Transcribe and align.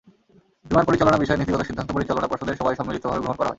বিমান 0.65 0.83
পরিচালনা 0.85 1.17
বিষয়ে 1.17 1.39
নীতিগত 1.39 1.61
সিদ্ধান্ত 1.63 1.89
পরিচালনা 1.91 2.27
পর্ষদের 2.27 2.57
সভায় 2.59 2.77
সম্মিলিতভাবে 2.79 3.21
গ্রহণ 3.21 3.37
করা 3.37 3.45
হয়। 3.45 3.49